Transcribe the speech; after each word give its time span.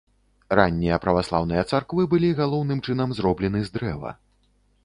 Раннія 0.59 0.95
праваслаўныя 1.03 1.67
царквы 1.73 2.07
былі 2.13 2.33
галоўным 2.41 2.79
чынам 2.89 3.09
зроблены 3.21 3.59
з 3.69 3.77
дрэва. 3.77 4.19